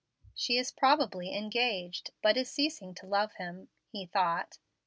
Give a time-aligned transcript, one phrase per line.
[0.33, 4.57] "She is probably engaged, but is ceasing to love him," he thought.